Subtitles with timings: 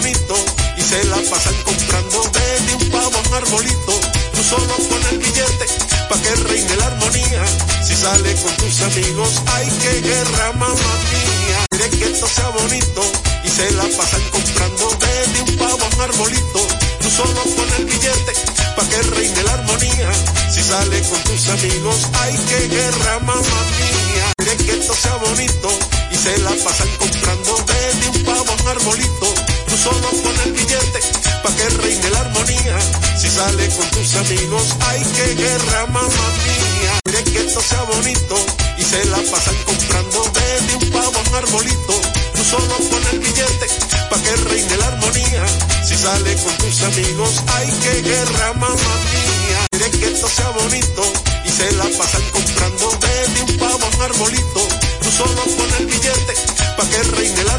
[0.00, 0.34] bonito
[0.78, 3.92] y se la pasan comprando desde un pavo a un arbolito.
[4.34, 5.66] Tú solo pon el billete
[6.08, 7.44] pa' que reine la armonía.
[7.84, 11.58] Si sale con tus amigos, hay que guerra, mamá mía.
[11.70, 13.02] Quiere que esto sea bonito
[13.44, 16.60] y se la pasan comprando desde un pavo a un arbolito.
[17.02, 18.32] Tú solo pon el billete
[18.76, 20.10] pa' que reine la armonía.
[20.50, 24.32] Si sale con tus amigos, hay que guerra, mamá mía.
[24.38, 25.68] Quiere que esto sea bonito
[26.10, 29.59] y se la pasan comprando desde un pavo a un arbolito.
[29.70, 31.00] Tú solo pon el billete
[31.44, 32.76] pa' que reine la armonía.
[33.16, 36.92] Si sale con tus amigos, hay que guerra, mamá mía.
[37.04, 38.34] Quiere que esto sea bonito
[38.78, 41.94] y se la pasan comprando desde un pavo a un arbolito.
[42.34, 43.66] Tú solo pon el billete
[44.10, 45.44] pa' que reine la armonía.
[45.86, 49.66] Si sale con tus amigos, hay que guerra, mamá mía.
[49.70, 51.02] Quiere que esto sea bonito
[51.44, 54.60] y se la pasan comprando desde un pavo a un arbolito.
[55.02, 56.34] Tú solo pon el billete
[56.76, 57.49] pa' que reine la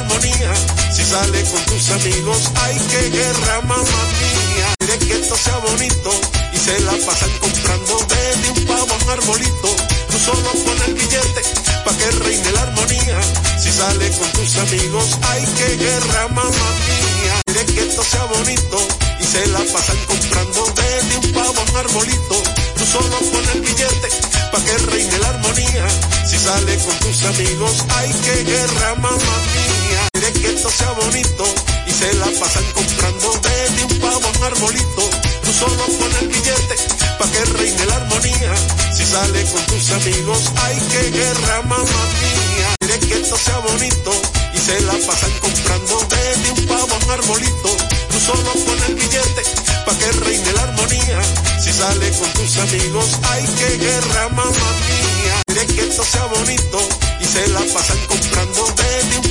[1.12, 4.68] sale con tus amigos, hay que guerra, mamá mía.
[4.80, 6.10] Quiere que esto sea bonito
[6.54, 9.70] y se la pasan comprando desde un pavo a un arbolito.
[10.10, 11.42] Tú solo pon el billete
[11.84, 13.20] pa' que reine la armonía.
[13.60, 17.36] Si sale con tus amigos, hay que guerra, mamá mía.
[17.46, 18.78] Quiere que esto sea bonito
[19.20, 22.36] y se la pasan comprando desde un pavo a un arbolito.
[22.78, 24.10] Tú solo pon el billete
[24.52, 25.86] pa' que reine la armonía.
[26.30, 30.11] Si sale con tus amigos, hay que guerra, mamá mía.
[30.42, 31.44] Que esto sea bonito
[31.86, 35.04] y se la pasan comprando desde un pavo a un arbolito.
[35.44, 36.76] Tú solo pon el billete
[37.20, 38.54] pa' que reine la armonía.
[38.92, 42.76] Si sale con tus amigos, hay que guerra, mamá mía.
[42.80, 44.12] Quiere que esto sea bonito
[44.56, 47.70] y se la pasan comprando desde un pavo a un arbolito.
[48.10, 49.44] Tú solo pon el billete
[49.86, 51.22] pa' que reine la armonía.
[51.62, 55.42] Si sale con tus amigos, hay que guerra, mamá mía.
[55.46, 56.80] Quiere que esto sea bonito
[57.20, 59.31] y se la pasan comprando desde un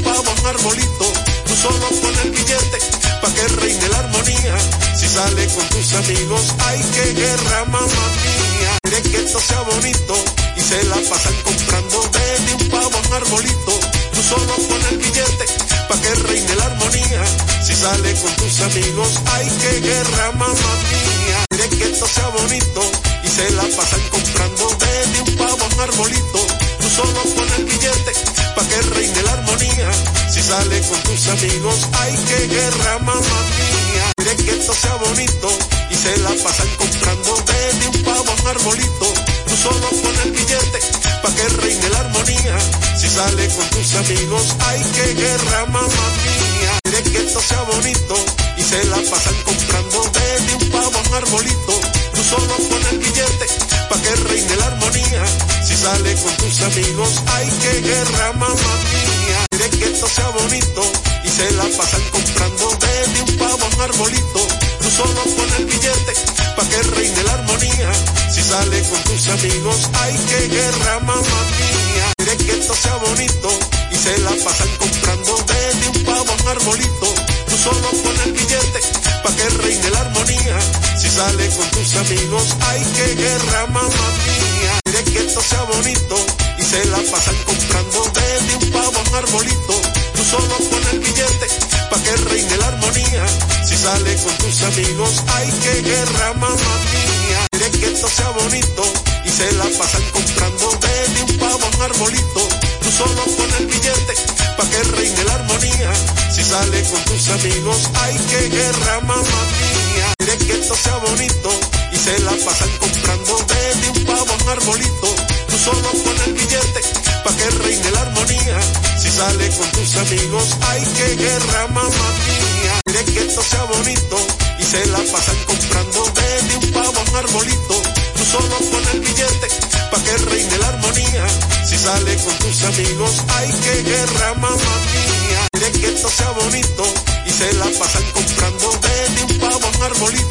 [0.50, 1.06] arbolito.
[1.46, 2.78] Tú solo pon el billete
[3.22, 4.56] pa' que reine la armonía.
[4.98, 8.72] Si sale con tus amigos, hay que guerra, mamá mía.
[8.82, 10.14] Quiere que esto sea bonito
[10.56, 13.72] y se la pasan comprando desde un pavo a un arbolito.
[14.14, 15.44] Tú solo pon el billete
[15.88, 17.22] pa' que reine la armonía.
[17.62, 21.49] Si sale con tus amigos, hay que guerra, mamá mía.
[21.80, 22.82] Que esto sea bonito
[23.24, 26.46] y se la pasan comprando desde un pavo a un arbolito.
[26.78, 28.12] Tú solo pon el billete
[28.54, 29.90] pa' que reine la armonía.
[30.28, 34.12] Si sale con tus amigos, hay que guerra, mamá mía.
[34.14, 35.48] Quiere que esto sea bonito
[35.90, 39.06] y se la pasan comprando desde un pavo a un arbolito.
[39.48, 40.80] Tú solo pon el billete
[41.22, 42.58] pa' que reine la armonía.
[43.00, 46.79] Si sale con tus amigos, hay que guerra, mamá mía.
[47.10, 48.14] Que esto sea bonito
[48.56, 51.72] y se la pasan comprando desde un pavo a un arbolito.
[52.14, 53.46] Tú solo pon el billete
[53.88, 55.24] pa' que reine la armonía.
[55.66, 59.46] Si sale con tus amigos, hay que guerra, mamá mía.
[59.50, 60.82] Quiere que esto sea bonito
[61.24, 64.69] y se la pasan comprando desde un pavo a un arbolito.
[64.90, 66.12] Tú solo pon el billete
[66.56, 67.92] pa' que reine la armonía.
[68.28, 72.12] Si sale con tus amigos, hay que guerra, mamá mía.
[72.16, 73.48] Quiere que esto sea bonito
[73.92, 77.06] y se la pasan comprando desde un pavo a un arbolito.
[77.48, 78.80] Tú solo pon el billete
[79.22, 80.58] pa' que reine la armonía.
[80.98, 84.80] Si sale con tus amigos, hay que guerra, mamá mía.
[84.82, 86.16] Quiere que esto sea bonito
[86.58, 89.79] y se la pasan comprando desde un pavo a un arbolito.
[90.20, 91.46] Tú solo pon el billete
[91.88, 93.24] pa' que reine la armonía.
[93.64, 97.46] Si sale con tus amigos, hay que guerra, mamá mía.
[97.50, 98.82] Quiere que esto sea bonito
[99.24, 102.40] y se la pasan comprando desde un pavo a un arbolito.
[102.82, 104.14] Tú solo pon el billete
[104.58, 105.90] pa' que reine la armonía.
[106.30, 110.14] Si sale con tus amigos, hay que guerra, mamá mía.
[110.18, 111.48] Quiere que esto sea bonito
[111.92, 115.29] y se la pasan comprando desde un pavo a un arbolito.
[115.50, 116.80] Tú solo pon el billete
[117.24, 118.58] pa' que reine la armonía.
[118.98, 122.80] Si sale con tus amigos, hay que guerra, mamá mía.
[122.84, 124.16] Quiere que esto sea bonito
[124.60, 127.74] y se la pasan comprando desde un pavo a un arbolito.
[128.16, 129.48] Tú solo pon el billete
[129.90, 131.26] pa' que reine la armonía.
[131.66, 135.48] Si sale con tus amigos, hay que guerra, mamá mía.
[135.50, 136.84] Quiere que esto sea bonito
[137.26, 140.29] y se la pasan comprando desde un pavo a un arbolito.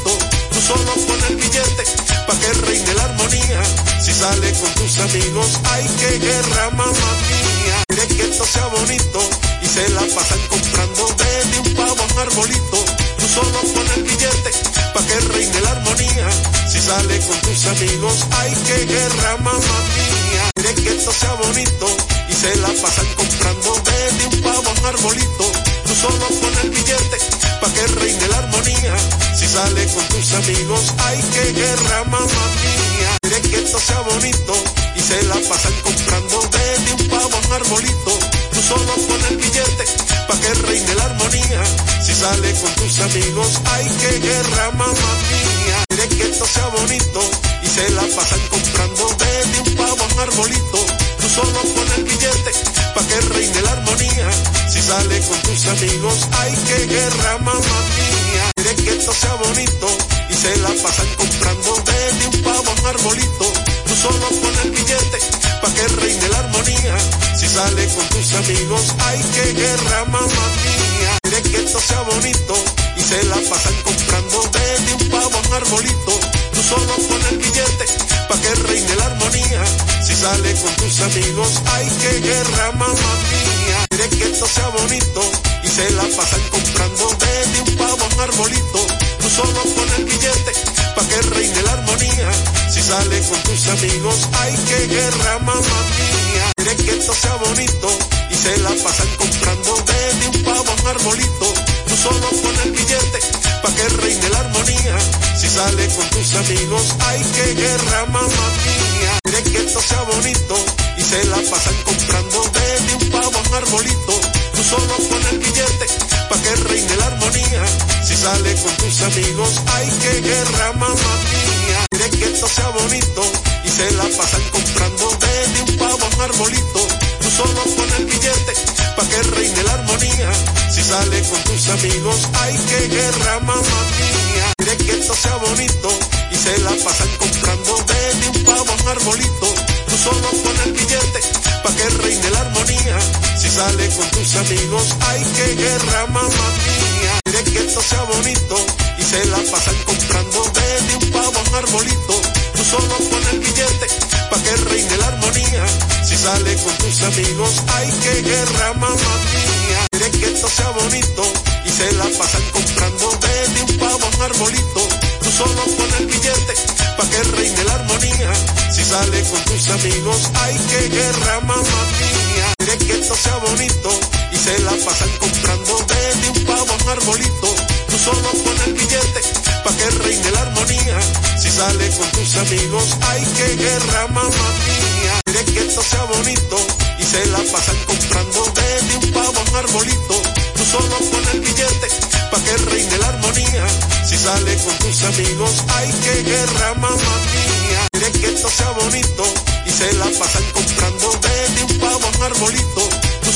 [4.20, 7.84] Sale con tus amigos, hay que guerra, mamá mía.
[7.88, 9.20] Quiere que esto sea bonito
[9.62, 12.78] y se la pasan comprando desde un pavo a un arbolito.
[13.18, 14.52] Tú solo pon el billete
[14.94, 16.28] pa' que reine la armonía.
[16.68, 20.44] Si sale con tus amigos, hay que guerra, mamá mía.
[20.54, 21.88] Quiere que esto sea bonito
[22.28, 25.46] y se la pasan comprando desde un pavo a un arbolito.
[25.86, 27.18] Tú solo pon el billete
[27.62, 28.96] pa' que reine la armonía.
[29.34, 33.19] Si sale con tus amigos, hay que guerra, mamá mía.
[33.60, 34.54] Esto sea bonito
[34.96, 38.12] y se la pasan comprando desde un pavo a un arbolito.
[38.54, 39.86] Tú solo pon el billete
[40.28, 41.62] pa' que reine la armonía.
[42.02, 45.78] Si sale con tus amigos, ay que guerra mamá mía.
[45.90, 47.20] Quiere que esto sea bonito
[47.62, 50.80] y se la pasan comprando desde un pavo a un arbolito.
[51.20, 52.52] Tú solo pon el billete
[52.96, 54.30] pa' que reine la armonía.
[54.72, 58.52] Si sale con tus amigos, ay que guerra mamá mía.
[58.56, 63.46] Quiere que esto sea bonito se la pasan comprando desde un pavo a un arbolito.
[63.86, 65.20] Tú solo pon el billete
[65.62, 66.96] pa' que reine la armonía.
[67.38, 71.18] Si sale con tus amigos, ay que guerra mamá mía.
[71.24, 72.54] Quiere que esto sea bonito
[72.96, 76.14] y se la pasan comprando desde un pavo a un arbolito.
[76.54, 77.86] Tú solo pon el billete
[78.30, 79.64] pa' que reine la armonía.
[80.06, 83.86] Si sale con tus amigos, ay que guerra mamá mía.
[83.90, 85.22] Quiere que esto sea bonito
[85.64, 89.09] y se la pasan comprando desde un pavo a un arbolito.
[89.36, 90.52] Solo pon el billete
[90.96, 92.32] pa' que reine la armonía.
[92.70, 96.52] Si sale con tus amigos, ay que guerra mamá mía.
[96.56, 97.88] Quiere que esto sea bonito
[98.32, 101.54] y se la pasan comprando desde un pavo a un arbolito.
[101.88, 103.20] Tú solo pon el billete
[103.62, 104.98] pa' que reine la armonía.
[105.40, 109.20] Si sale con tus amigos, ay que guerra mamá mía.
[109.24, 110.56] Quiere que esto sea bonito
[110.98, 114.39] y se la pasan comprando desde un pavo a un arbolito.
[114.60, 115.86] Tú solo pon el billete
[116.28, 117.64] pa' que reine la armonía.
[118.04, 121.86] Si sale con tus amigos, ay que guerra mamá mía.
[121.90, 123.22] Quiere que esto sea bonito
[123.64, 126.80] y se la pasan comprando desde un pavo a un arbolito.
[127.22, 128.54] Tú solo pon el billete
[128.98, 130.30] pa' que reine la armonía.
[130.70, 134.54] Si sale con tus amigos, ay que guerra mamá mía.
[134.58, 135.90] Quiere que esto sea bonito
[136.34, 139.69] y se la pasan comprando desde un pavo a un arbolito.
[139.90, 141.20] Tú solo pon el billete
[141.64, 142.98] pa' que reine la armonía.
[143.38, 147.20] Si sale con tus amigos, ay que guerra mamá mía.
[147.24, 148.56] Quiere que esto sea bonito
[149.00, 152.14] y se la pasan comprando desde un pavo a un arbolito.
[152.56, 153.88] Tú solo pon el billete
[154.30, 155.66] pa' que reine la armonía.
[156.08, 159.88] Si sale con tus amigos, ay que guerra mamá mía.
[159.92, 161.24] Quiere que esto sea bonito
[161.66, 165.09] y se la pasan comprando desde un pavo a un arbolito.
[165.30, 166.54] Tú solo pon el billete
[166.98, 168.32] pa' que reine la armonía.
[168.74, 172.48] Si sale con tus amigos, ay que guerra mamá mía.
[172.58, 173.90] Quiere que esto sea bonito
[174.32, 177.48] y se la pasan comprando desde un pavo a un arbolito.
[177.90, 179.22] Tú solo pon el billete
[179.64, 181.00] pa' que reine la armonía.
[181.38, 185.22] Si sale con tus amigos, ay que guerra mamá mía.
[185.54, 186.58] Que esto sea bonito
[187.00, 190.22] y se la pasan comprando desde un pavo a un arbolito.
[190.56, 191.88] Tú solo pon el billete
[192.30, 193.66] pa' que reine la armonía.
[194.08, 197.88] Si sale con tus amigos, ay que guerra mamá mía.
[198.22, 199.24] Que esto sea bonito
[199.66, 202.90] y se la pasan comprando desde un pavo a un arbolito.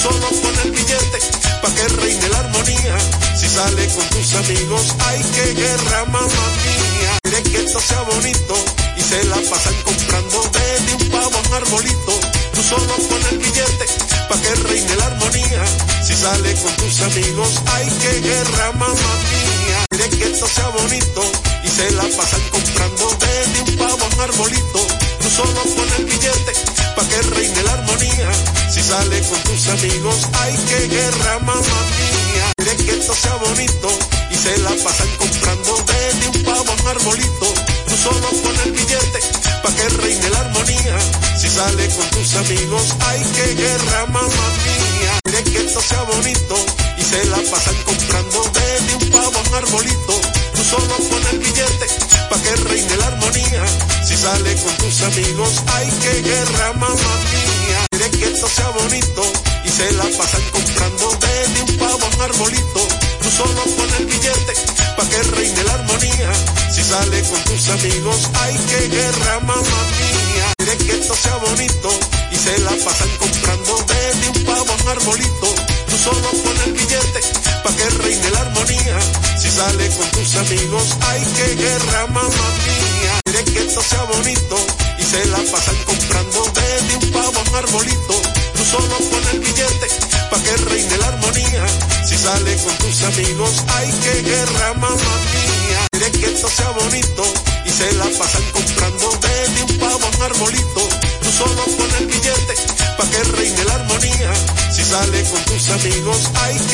[0.04, 1.20] Solo pon el billete
[1.62, 2.98] pa' que reine la armonía.
[3.40, 7.12] Si sale con tus amigos, ay que guerra mamá mía.
[7.24, 8.54] Quiere que esto sea bonito
[8.98, 12.14] y se la pasan comprando desde un pavo a un arbolito.
[12.54, 13.86] Tú solo pon el billete
[14.28, 15.64] pa' que reine la armonía.
[16.04, 19.86] Si sale con tus amigos, ay que guerra mamá mía.
[19.90, 21.22] Quiere que esto sea bonito
[21.64, 24.80] y se la pasan comprando desde un pavo a un arbolito.
[25.24, 26.54] Tú solo pon el billete
[26.96, 28.30] pa' que reine la armonía.
[28.70, 32.52] Si sale con tus amigos, ay que guerra mamá mía.
[32.58, 33.88] Quiere que esto sea bonito
[34.32, 37.48] y se la pasan comprando desde un pavo a un arbolito.
[37.88, 39.20] Tú solo pon el billete
[39.64, 40.98] pa' que reine la armonía.
[41.40, 45.20] Si sale con tus amigos, ay que guerra mamá mía.
[45.24, 46.56] Quiere que esto sea bonito
[46.98, 50.43] y se la pasan comprando desde un pavo a un arbolito.
[50.64, 51.88] Tú solo pon el billete
[52.30, 53.66] pa' que reine la armonía.
[54.06, 57.86] Si sale con tus amigos, ay que guerra mamá mía.
[57.92, 59.24] Quiere que esto sea bonito
[59.66, 62.82] y se la pasan comprando desde un pavo a un arbolito.
[63.22, 64.54] Tú solo pon el billete
[64.96, 66.32] pa' que reine la armonía.
[66.72, 70.54] Si sale con tus amigos, ay que guerra mamá mía.
[70.60, 71.90] Quiere que esto sea bonito
[72.32, 75.73] y se la pasan comprando desde un pavo a un arbolito.
[75.94, 77.20] Tú solo pon el billete
[77.64, 78.98] pa' que reine la armonía.
[79.38, 83.14] Si sale con tus amigos, ay que guerra mamá mía.
[83.26, 84.56] Quiere que esto sea bonito
[84.98, 88.16] y se la pasan comprando desde un pavo a un arbolito.
[88.56, 89.88] Tú solo pon el billete
[90.32, 91.64] pa' que reine la armonía.
[92.08, 95.88] Si sale con tus amigos, ay que guerra mamá mía.
[95.92, 97.24] Quiere que esto sea bonito
[97.66, 100.82] y se la pasan comprando desde un pavo a un arbolito.
[101.22, 102.56] Tú solo pon el billete
[102.98, 104.34] pa' que reine la armonía.
[104.74, 105.53] Si sale con tus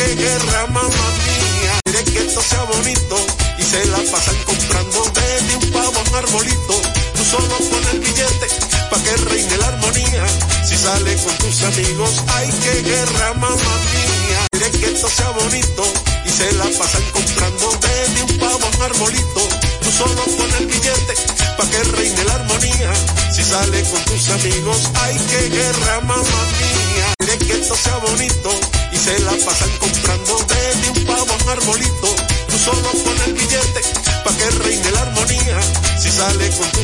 [0.09, 1.79] que guerra mamá mía.
[1.83, 3.15] Quiere que esto sea bonito
[3.59, 6.75] y se la pasan comprando desde un pavo a un arbolito.
[7.15, 8.47] Tú solo pon el billete
[8.89, 10.25] pa' que reine la armonía.
[10.67, 14.39] Si sale con tus amigos, ay que guerra mamá mía.
[14.51, 15.83] Quiere que esto sea bonito
[16.25, 19.41] y se la pasan comprando desde un pavo a un arbolito.
[19.83, 21.13] Tú solo pon el billete
[21.57, 22.91] pa' que reine la armonía.
[23.31, 26.48] Si sale con tus amigos, ay que guerra mamá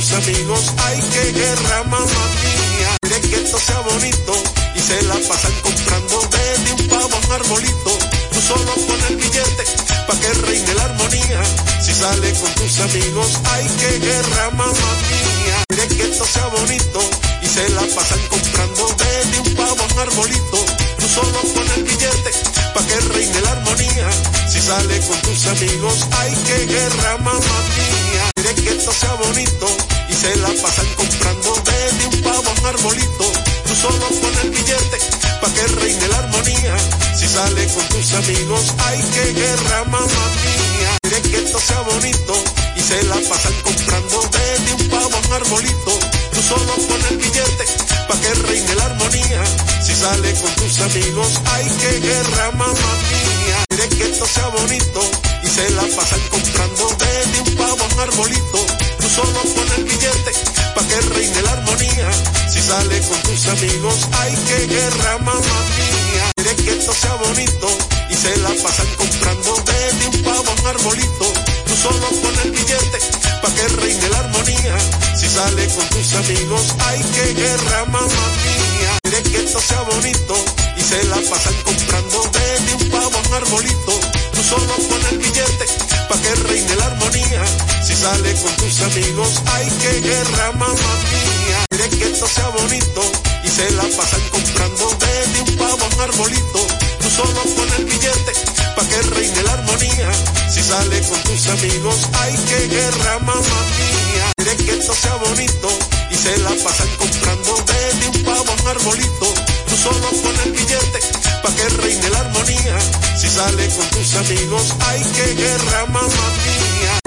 [0.06, 2.98] tus amigos, hay que guerra, mamá mía.
[3.02, 4.34] Quiere que esto sea bonito
[4.76, 7.98] y se la pasan comprando desde un pavo a un arbolito.
[8.32, 9.64] Tú solo pon el billete
[10.08, 11.42] pa' que reine la armonía.
[11.82, 15.64] Si sale con tus amigos, hay que guerra, mamá mía.
[15.70, 17.00] Quiere que esto sea bonito
[17.42, 20.66] y se la pasan comprando desde un pavo a un arbolito.
[21.06, 22.32] Tú solo pon el billete
[22.74, 24.10] pa' que reine la armonía.
[24.50, 28.32] Si sale con tus amigos, hay que guerra, mamá mía.
[28.34, 29.68] Quiere que esto sea bonito
[30.10, 33.26] y se la pasan comprando desde un pavo a un arbolito.
[33.68, 34.98] Tú solo pon el billete
[35.42, 36.76] pa' que reine la armonía.
[37.16, 40.98] Si sale con tus amigos, hay que guerra, mamá mía.
[41.04, 42.34] Quiere que esto sea bonito
[42.78, 46.15] y se la pasan comprando desde un pavo a un arbolito.
[46.36, 47.66] Tú solo pon el billete
[48.10, 49.42] pa' que reine la armonía.
[49.82, 53.58] Si sale con tus amigos, hay que guerra, mamá mía.
[53.70, 55.00] Quiere que esto sea bonito
[55.44, 58.60] y se la pasan comprando desde un pavo a un arbolito.
[59.00, 60.32] Tú solo pon el billete
[60.76, 62.12] pa' que reine la armonía.
[62.52, 66.32] Si sale con tus amigos, hay que guerra, mamá mía.
[66.36, 67.68] Quiere que esto sea bonito
[68.10, 71.55] y se la pasan comprando desde un pavo a un arbolito.
[71.68, 73.00] Tú solo pon el billete
[73.42, 74.78] pa' que reine la armonía.
[75.16, 79.00] Si sale con tus amigos, hay que guerra, mamá mía.
[79.04, 80.36] Quiere que esto sea bonito
[80.78, 84.00] y se la pasan comprando desde un pavo a un arbolito.
[84.34, 85.66] Tú solo pon el billete
[86.10, 87.44] pa' que reine la armonía.
[87.84, 91.66] Si sale con tus amigos, hay que guerra, mamá mía.
[91.70, 93.02] Quiere que esto sea bonito
[93.44, 96.85] y se la pasan comprando desde un pavo a un arbolito.
[97.06, 98.34] Tú solo pon el billete
[98.76, 100.10] pa' que reine la armonía.
[100.50, 104.32] Si sale con tus amigos, hay que guerra, mamá mía.
[104.36, 105.70] Quiere que esto sea bonito
[106.10, 109.28] y se la pasan comprando desde un pavo a un arbolito.
[109.68, 111.00] Tú solo pon el billete
[111.44, 112.78] pa' que reine la armonía.
[113.16, 117.05] Si sale con tus amigos, hay que guerra, mamá mía.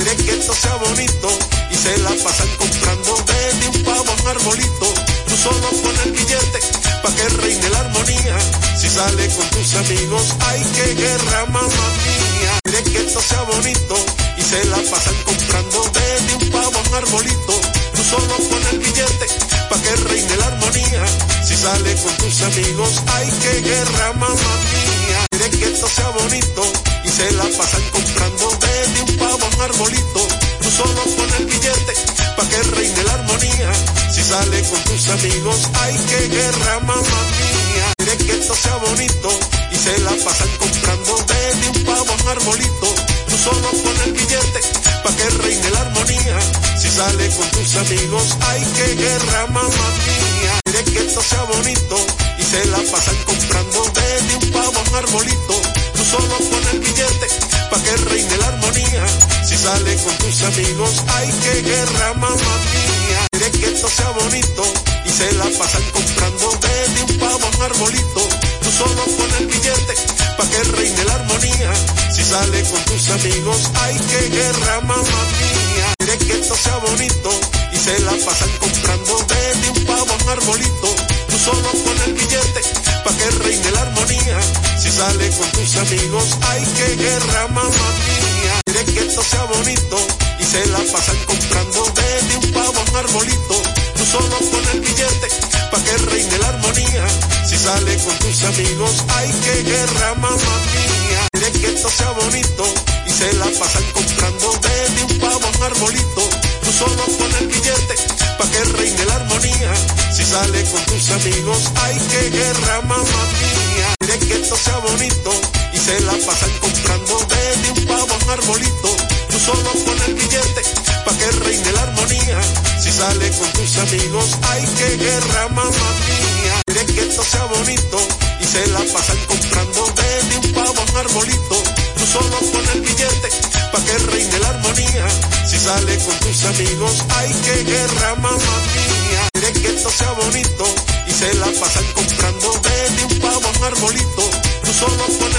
[0.61, 1.29] Sea bonito
[1.71, 4.95] y se la pasan comprando desde un pavo a un arbolito.
[5.29, 6.59] Tú solo pon el billete
[7.01, 8.37] pa' que reine la armonía.
[8.77, 12.59] Si sale con tus amigos, hay que guerra, mamá mía.
[12.65, 13.95] Que esto sea bonito
[14.37, 17.55] y se la pasan comprando desde un pavo a un arbolito.
[17.95, 19.27] Tú solo pon el billete
[19.71, 21.05] pa' que reine la armonía.
[21.47, 25.28] Si sale con tus amigos, hay que guerra, mamá mía.
[25.39, 26.63] Quiere que esto sea bonito
[27.05, 30.21] y se la pasan comprando desde un pavo a un arbolito.
[30.61, 31.93] Tú solo pon el billete
[32.37, 33.73] pa' que reine la armonía.
[34.11, 37.87] Si sale con tus amigos, hay que guerra, mamá mía.
[37.99, 39.31] Quiere que esto sea bonito
[39.71, 42.95] y se la pasan comprando desde un pavo a un arbolito.
[43.29, 44.61] Tú solo pon el billete
[45.05, 46.39] pa' que reine la armonía.
[46.81, 50.68] Si sale con tus amigos, hay que guerra, mamá mía.
[51.09, 51.97] Esto sea bonito
[52.39, 55.55] y se la pasan comprando desde un pavo a un arbolito.
[55.95, 57.29] Tú solo pon el billete
[57.71, 59.07] pa' que reine la armonía.
[59.43, 63.27] Si sale con tus amigos, hay que guerra, mamá mía.
[63.33, 64.63] Quiere que esto sea bonito
[65.07, 68.29] y se la pasan comprando desde un pavo a un arbolito.
[68.69, 69.95] Tú solo pon el billete
[70.37, 71.73] pa' que reine la armonía.
[72.13, 75.95] Si sale con tus amigos, hay que guerra, mamá mía.
[75.97, 77.31] Quiere que esto sea bonito
[77.73, 80.89] y se la pasan comprando desde un pavo a un arbolito.
[81.31, 82.61] Tú solo pon el billete
[83.05, 84.39] pa' que reine la armonía.
[84.79, 88.61] Si sale con tus amigos, hay que guerra, mamá mía.
[88.67, 89.97] Quiere que esto sea bonito
[90.41, 93.63] y se la pasan comprando desde un pavo a un arbolito.
[93.97, 97.07] Tú solo pon el billete pa' que reine la armonía.
[97.47, 101.29] Si sale con tus amigos, hay que guerra, mamá mía.
[101.33, 102.65] Quiere que esto sea bonito
[103.07, 106.23] y se la pasan comprando desde un pavo a un arbolito.
[106.63, 107.95] Tú solo pon el billete
[108.39, 109.73] pa' que reine la armonía.
[110.15, 113.89] Si sale con tus amigos, hay que guerra, mamá mía.
[113.99, 115.31] Quiere que esto sea bonito
[115.73, 119.18] y se la pasan comprando desde un pavo a un arbolito.
[119.31, 120.63] Tú solo pon el billete
[121.05, 122.41] pa' que reine la armonía.
[122.81, 126.63] Si sale con tus amigos, hay que guerra, mamá mía.
[126.67, 127.99] Quiere que esto sea bonito
[128.41, 131.57] y se la pasan comprando desde un pavo a un arbolito.
[131.97, 133.29] Tú solo pon el billete
[133.73, 135.07] pa' que reine la armonía.
[135.47, 139.29] Si sale con tus amigos, hay que guerra, mamá mía.
[139.33, 140.65] Quiere que esto sea bonito
[141.07, 144.23] y se la pasan comprando desde un pavo a un arbolito.
[144.65, 145.38] Tú solo pon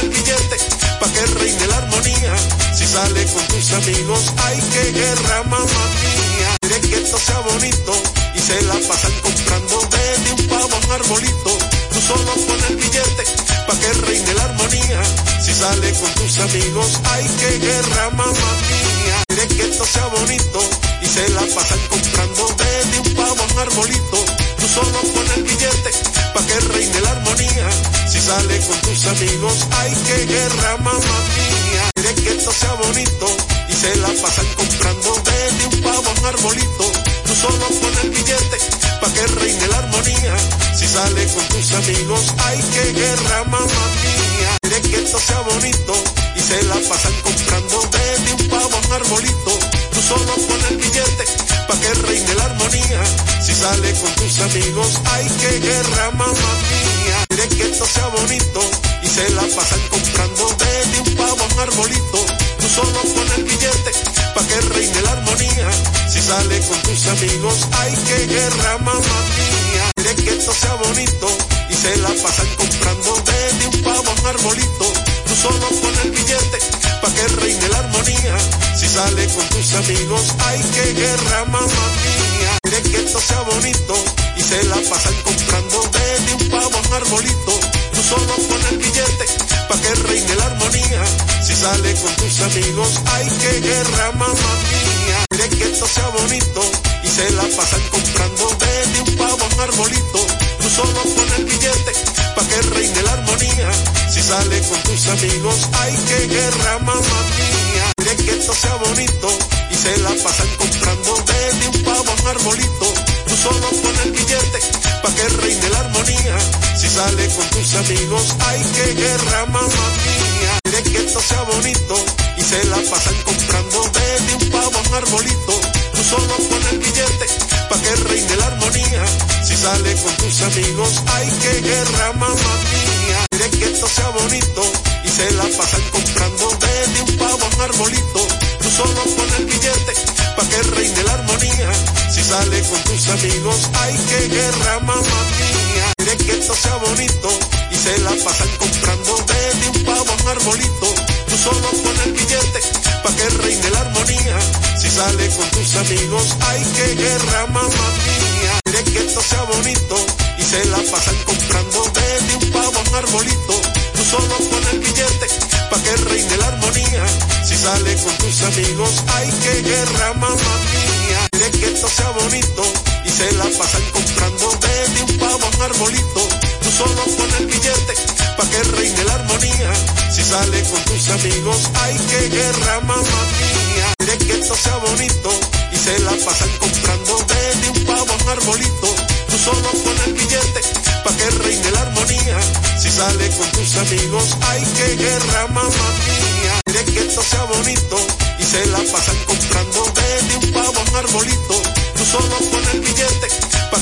[2.90, 6.58] sale con tus amigos, hay que guerra, mamá mía.
[6.62, 7.94] Quiere que esto sea bonito
[8.34, 11.52] y se la pasan comprando desde un pavo a un arbolito.
[11.92, 13.24] Tú solo pon el billete
[13.68, 15.02] pa' que reine la armonía.
[15.40, 19.24] Si sale con tus amigos, hay que guerra, mamá mía.
[19.28, 20.60] quiere que esto sea bonito
[21.04, 24.18] y se la pasan comprando desde un pavo a un arbolito.
[24.60, 25.92] Tú solo pones el billete
[26.34, 27.70] pa' que reine la armonía.
[28.12, 31.90] Si sale con tus amigos, hay que guerra, mamá mía.
[31.96, 33.26] Quiere que esto sea bonito
[33.70, 36.86] y se la pasan comprando desde un pavo a un arbolito.
[37.26, 38.58] Tú solo pones el billete
[39.00, 40.36] pa' que reine la armonía.
[40.78, 44.58] Si sale con tus amigos, hay que guerra, mamá mía.
[44.62, 45.94] Quiere que esto sea bonito
[46.36, 49.69] y se la pasan comprando desde un pavo a un arbolito.
[50.10, 51.24] Solo pones el billete
[51.68, 53.02] pa' que reine la armonía.
[53.46, 57.18] Si sale con tus amigos, hay que guerra, mamá mía.
[57.30, 58.60] Quiere que esto sea bonito
[59.04, 62.26] y se la pasan comprando desde un pavo a un arbolito.
[62.60, 63.92] Tú solo pones el billete
[64.34, 65.70] pa' que reine la armonía.
[66.10, 69.92] Si sale con tus amigos, hay que guerra, mamá mía.
[69.94, 71.28] Quiere que esto sea bonito
[71.70, 74.86] y se la pasan comprando desde un pavo a un arbolito.
[75.30, 76.58] Tú solo pones el billete
[77.02, 78.36] pa' que reine la armonía.
[78.76, 82.58] Si sale con tus amigos, hay que guerra, mamá mía.
[82.64, 83.94] Quiere que esto sea bonito
[84.38, 87.60] y se la pasan comprando desde un pavo a un arbolito.
[87.94, 89.26] Tú solo pones el billete
[89.70, 91.04] pa' que reine la armonía.
[91.46, 95.26] Si sale con tus amigos, hay que guerra, mamá mía.
[95.30, 96.62] Quiere que esto sea bonito
[97.04, 100.26] y se la pasan comprando desde un pavo a un arbolito.
[100.60, 102.09] Tú solo pones el billete
[102.40, 103.70] pa' que reine la armonía.
[104.10, 107.86] Si sale con tus amigos, hay que guerra, mamá mía.
[107.98, 109.28] Quiere que esto sea bonito
[109.72, 112.88] y se la pasan comprando desde un pavo a un arbolito.
[113.28, 114.60] Tú solo pones el billete
[115.02, 116.38] pa' que reine la armonía.
[116.80, 120.52] Si sale con tus amigos, hay que guerra, mamá mía.
[120.64, 121.96] Quiere que esto sea bonito
[122.38, 125.79] y se la pasan comprando desde un pavo a un arbolito.
[126.00, 127.26] Tú solo pones el billete
[127.68, 129.04] pa' que reine la armonía.
[129.44, 133.26] Si sale con tus amigos, hay que guerra, mamá mía.
[133.30, 134.62] Quiere que esto sea bonito
[135.04, 138.28] y se la pasan comprando desde un pavo a un arbolito.
[138.62, 139.94] Tú solo pones el billete
[140.38, 141.70] pa' que reine la armonía.
[142.10, 145.94] Si sale con tus amigos, hay que guerra, mamá mía.
[145.98, 147.30] Quiere que esto sea bonito
[147.72, 150.88] y se la pasan comprando desde un pavo a un arbolito.
[151.28, 152.79] Tú solo pones el billete
[153.20, 154.38] que reine la armonía.
[154.80, 158.54] Si sale con tus amigos, hay que guerra, mamá mía.
[158.64, 159.96] Quiere que esto sea bonito
[160.38, 163.54] y se la pasan comprando desde un pavo a un arbolito.
[163.96, 165.28] Tú solo pones el billete
[165.70, 167.06] pa' que reine la armonía.
[167.44, 171.20] Si sale con tus amigos, hay que guerra, mamá mía.
[171.32, 172.64] Quiere que esto sea bonito
[173.04, 176.49] y se la pasan comprando desde un pavo a un arbolito.
[176.70, 177.94] Tú solo pones el billete
[178.38, 179.72] pa' que reine la armonía.
[180.12, 183.88] Si sale con tus amigos, hay que guerra, mamá mía.
[183.98, 185.32] Quiere que esto sea bonito
[185.72, 188.88] y se la pasan comprando desde un pavo a un arbolito.
[189.30, 190.62] Tú solo pones el billete
[191.04, 192.38] pa' que reine la armonía.
[192.78, 196.62] Si sale con tus amigos, hay que guerra, mamá mía.
[196.66, 197.98] Quiere que esto sea bonito
[198.38, 201.56] y se la pasan comprando desde un pavo a un arbolito.
[201.98, 203.19] Tú solo pones el billete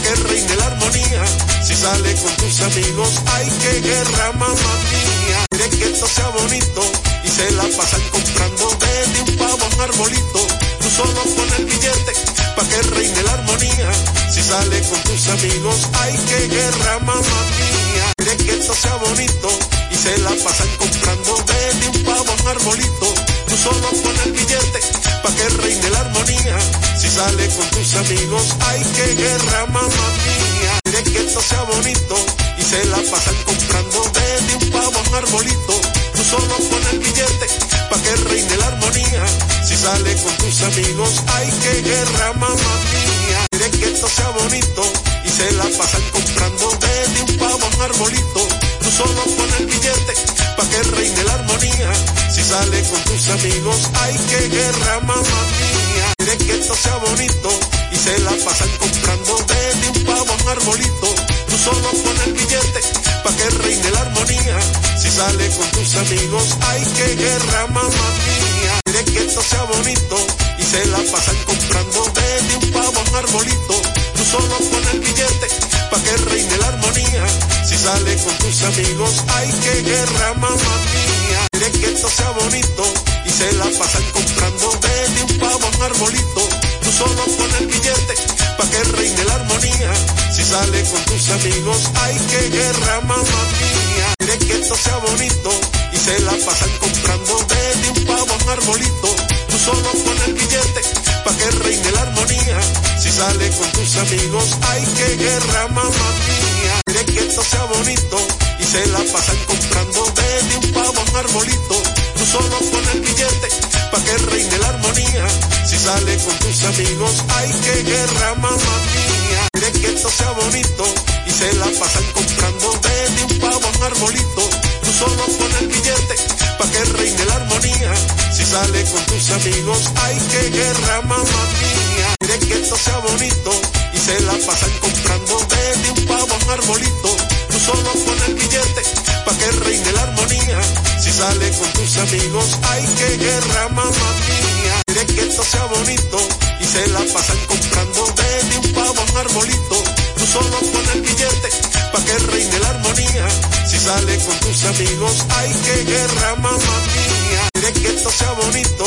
[0.07, 1.23] que reine la armonía.
[1.63, 5.45] Si sale con tus amigos, hay que guerra, mamá mía.
[5.49, 6.81] Quiere que esto sea bonito
[7.23, 10.39] y se la pasan comprando desde un pavo a un arbolito.
[10.81, 12.13] Tú solo pones el billete
[12.55, 13.91] pa' que reine la armonía.
[14.31, 18.16] Si sale con tus amigos, hay que guerra, mamá mía.
[18.27, 19.49] Quiere que esto sea bonito
[19.89, 23.13] y se la pasan comprando desde un pavo un arbolito.
[23.47, 24.79] Tú solo pones el billete
[25.23, 26.57] pa' que reine la armonía.
[26.99, 30.79] Si sale con tus amigos, hay que guerra, mamá mía.
[30.83, 32.15] Quiere que esto sea bonito
[32.57, 35.81] y se la pasan comprando desde un pavo un arbolito.
[36.13, 37.47] Tú solo pones el billete
[37.89, 39.25] pa' que reine la armonía.
[39.65, 43.16] Si sale con tus amigos, hay que guerra, mamá mía.
[43.57, 44.83] Quiere que esto sea bonito
[45.25, 48.47] y se la pasan comprando desde un pavo a un arbolito.
[48.83, 50.13] Tú solo pones el billete
[50.55, 51.91] pa' que reine la armonía.
[52.29, 56.13] Si sale con tus amigos, hay que guerra, mamá mía.
[56.17, 57.49] Quiere que esto sea bonito
[57.91, 61.15] y se la pasan comprando desde un pavo a un arbolito.
[61.49, 62.81] Tú solo pones el billete
[63.23, 64.59] pa' que reine la armonía.
[65.01, 68.86] Si sale con tus amigos, hay que guerra, mamá mía.
[69.13, 70.17] Que esto sea bonito
[70.59, 73.81] y se la pasan comprando desde un pavo a un arbolito.
[74.15, 75.47] Tú solo pones el billete
[75.89, 77.25] pa' que reine la armonía.
[77.65, 81.47] Si sale con tus amigos, hay que guerra, mamá mía.
[81.51, 82.83] Quiere que esto sea bonito
[83.25, 86.56] y se la pasan comprando desde un pavo a un arbolito.
[86.87, 88.13] Tú solo pones el billete
[88.57, 89.91] pa' que reine la armonía.
[90.33, 94.13] Si sale con tus amigos, hay que guerra, mamá mía.
[94.17, 95.49] Quiere que esto sea bonito
[95.91, 99.09] y se la pasan comprando desde un pavo a un arbolito.
[99.49, 100.81] Tú solo pones el billete
[101.25, 102.57] pa' que reine la armonía.
[102.97, 106.81] Si sale con tus amigos, hay que guerra, mamá mía.
[106.85, 108.17] Quiere que esto sea bonito
[108.61, 111.83] y se la pasan comprando desde un pavo a un arbolito.
[112.17, 113.47] Tú solo pones el billete
[113.91, 115.27] pa' que reine la armonía.
[115.65, 119.47] Si sale con tus amigos, ay que guerra mamá mía.
[119.53, 120.83] Quiere que esto sea bonito
[121.27, 124.43] y se la pasan comprando desde un pavo a un arbolito.
[124.83, 126.15] Tú solo pon el billete
[126.57, 127.93] pa' que reine la armonía.
[128.35, 131.96] Si sale con tus amigos, ay que guerra mamá mía.
[132.19, 133.51] Quiere que esto sea bonito
[133.93, 137.09] y se la pasan comprando desde un pavo a un arbolito.
[137.49, 138.81] Tú solo pon el billete
[139.25, 140.59] pa' que reine la armonía.
[140.99, 144.81] Si sale con tus amigos, ay que guerra mamá mía.
[144.87, 146.17] Quiere que esto sea bonito
[146.59, 149.83] y se la pasan comprando desde un pavo a un arbolito.
[150.17, 151.49] Tú solo pon el billete
[151.91, 153.27] pa' que reine la armonía.
[153.69, 157.49] Si sale con tus amigos, ay que guerra mamá mía.
[157.53, 158.85] Quiere que esto sea bonito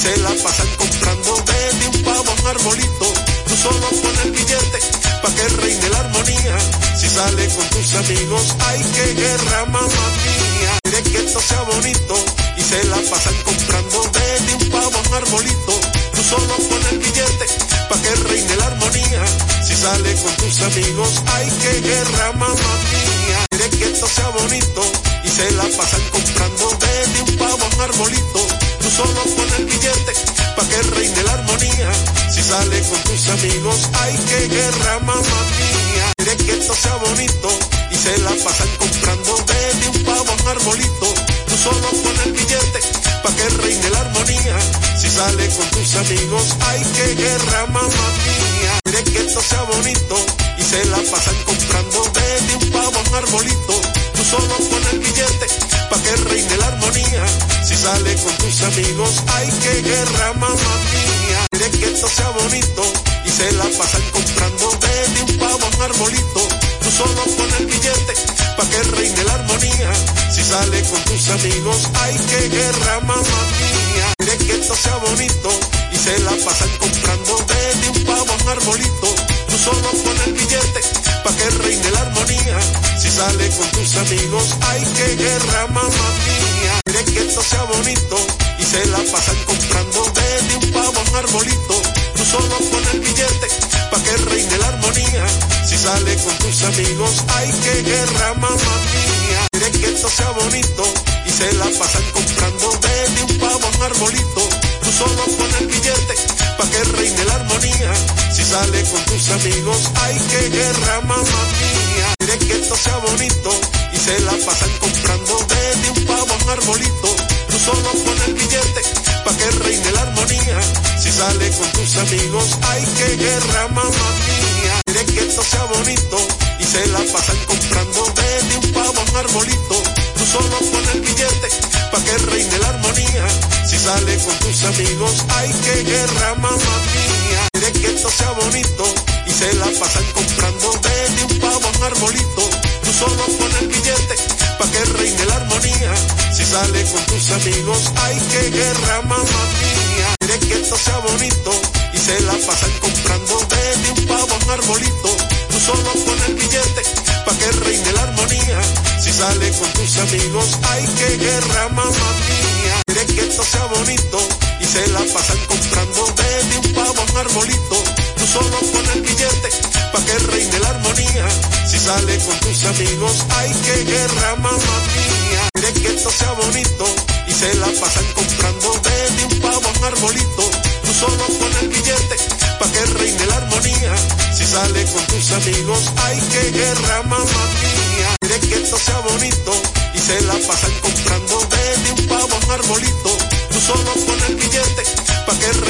[0.00, 3.06] se la pasan comprando desde un pavo a un arbolito.
[3.46, 4.78] Tú solo pon el billete
[5.20, 6.56] pa' que reine la armonía.
[6.98, 10.72] Si sale con tus amigos, ay que guerra mamá mía.
[10.82, 12.14] Quiere que esto sea bonito
[12.56, 15.72] y se la pasan comprando desde un pavo a un arbolito.
[16.14, 17.46] Tú solo pon el billete
[17.90, 19.22] pa' que reine la armonía.
[19.66, 23.44] Si sale con tus amigos, ay que guerra mamá mía.
[23.50, 24.82] Quiere que esto sea bonito
[25.24, 28.69] y se la pasan comprando desde un pavo a un arbolito.
[28.80, 30.12] Tú solo pon el billete
[30.56, 31.90] pa' que reine la armonía.
[32.32, 36.12] Si sale con tus amigos, ay que guerra mamá mía.
[36.16, 37.48] Quiere que esto sea bonito
[37.90, 41.06] y se la pasan comprando desde un pavo a un arbolito.
[41.48, 42.80] Tú solo pon el billete
[43.22, 44.56] pa' que reine la armonía.
[45.00, 48.80] Si sale con tus amigos, ay que guerra mamá mía.
[48.84, 50.16] Quiere que esto sea bonito
[50.58, 53.99] y se la pasan comprando desde un pavo a un arbolito.
[54.20, 55.46] Tú solo pon el billete
[55.88, 57.24] pa' que reine la armonía.
[57.64, 61.40] Si sale con tus amigos, ay que guerra mamá mía.
[61.50, 62.82] Quiere que esto sea bonito
[63.24, 66.40] y se la pasan comprando desde un pavo a un arbolito.
[66.82, 68.12] Tú solo pon el billete
[68.58, 69.90] pa' que reine la armonía.
[70.30, 74.06] Si sale con tus amigos, ay que guerra mamá mía.
[74.18, 75.48] Quiere que esto sea bonito
[75.92, 79.29] y se la pasan comprando desde un pavo a un arbolito.
[79.50, 80.80] Tú solo pon el billete
[81.24, 82.58] pa' que reine la armonía.
[82.98, 86.80] Si sale con tus amigos, ay que guerra mamá mía.
[86.84, 88.16] Quiere que esto sea bonito
[88.58, 91.74] y se la pasan comprando desde un pavo a un arbolito.
[92.16, 93.48] Tú solo pon el billete
[93.90, 95.26] pa' que reine la armonía.
[95.66, 99.40] Si sale con tus amigos, ay que guerra mamá mía.
[99.50, 100.84] Quiere que esto sea bonito
[101.26, 104.69] y se la pasan comprando desde un pavo a un arbolito.
[104.90, 106.14] Tú solo pon el billete
[106.58, 107.92] pa' que reine la armonía.
[108.32, 112.14] Si sale con tus amigos, ay que guerra mamá mía.
[112.18, 113.50] Quiere que esto sea bonito
[113.92, 117.08] y se la pasan comprando desde un pavo a un arbolito.
[117.50, 118.82] Tú solo pon el billete
[119.24, 120.58] pa' que reine la armonía.
[120.98, 124.79] Si sale con tus amigos, ay que guerra mamá mía.
[124.92, 126.16] Quiere que esto sea bonito
[126.58, 129.82] y se la pasan comprando desde un pavo a un arbolito.
[130.16, 131.48] Tú solo pon el billete
[131.92, 133.26] pa' que reine la armonía.
[133.68, 137.48] Si sale con tus amigos, ay que guerra mamá mía.
[137.52, 138.84] Quiere que esto sea bonito
[139.28, 142.42] y se la pasan comprando desde un pavo a un arbolito.
[142.82, 144.14] Tú solo pon el billete
[144.58, 145.94] pa' que reine la armonía.
[146.34, 150.16] Si sale con tus amigos, ay que guerra mamá mía.
[150.48, 155.16] Que esto sea bonito se la pasan comprando desde un pavo a un arbolito.
[155.50, 156.82] Tú solo pon el billete
[157.24, 158.60] pa' que reine la armonía.
[159.02, 162.82] Si sale con tus amigos, ay que guerra mamá mía.
[162.86, 164.18] Quiere que esto sea bonito
[164.60, 167.76] y se la pasan comprando desde un pavo a un arbolito.
[168.20, 169.48] Tú solo pon el billete
[169.92, 171.26] pa' que reine la armonía.
[171.66, 175.48] Si sale con tus amigos, ay que guerra mamá mía.
[175.54, 176.84] Quiere que esto sea bonito
[177.28, 180.42] y se la pasan comprando desde un pavo a un arbolito.
[180.84, 182.16] Tú solo pon el billete
[182.58, 183.94] pa' que reine la armonía.
[184.36, 188.16] Si sale con tus amigos, ay que guerra mamá mía.
[188.20, 189.52] Quiere que esto sea bonito
[189.94, 193.10] y se la pasan comprando desde un pavo a un arbolito.
[193.50, 194.82] Tú solo pon el billete
[195.26, 195.69] pa' que reine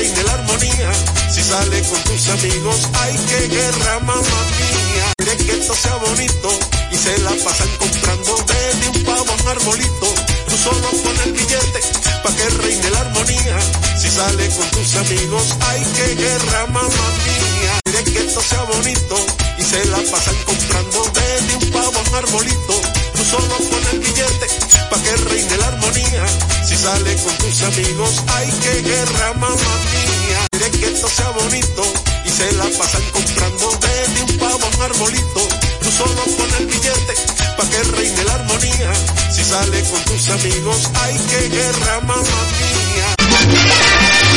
[1.30, 5.12] Si sale con tus amigos, ay que guerra mamá mía.
[5.16, 6.48] Quiere que esto sea bonito
[6.90, 10.06] y se la pasan comprando desde un pavo a un arbolito.
[10.48, 11.80] Tú solo pon el billete
[12.22, 13.58] pa' que reine la armonía.
[14.00, 17.80] Si sale con tus amigos, ay que guerra mamá mía.
[17.84, 19.16] Quiere que esto sea bonito
[19.58, 22.74] y se la pasan comprando desde un pavo a un arbolito.
[23.14, 24.46] Tú solo pon el billete
[24.90, 26.26] pa' que reine la armonía.
[26.66, 30.49] Si sale con tus amigos, ay que guerra mamá mía.
[30.80, 31.82] Que esto sea bonito
[32.24, 35.48] y se la pasan comprando desde un pavo a un arbolito.
[35.82, 37.14] Tú solo pon el billete
[37.56, 38.92] pa' que reine la armonía.
[39.30, 44.29] Si sale con tus amigos, ay que guerra mamá mía.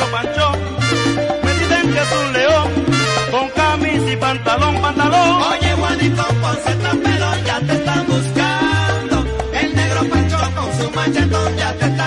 [0.00, 0.58] Carlos Panchón.
[1.42, 2.68] Me dicen que es un león,
[3.30, 5.42] con camisa y pantalón, pantalón.
[5.42, 9.24] Oye, Juanito, con pelo ya te están buscando.
[9.52, 11.99] El negro Panchón con su machetón ya te está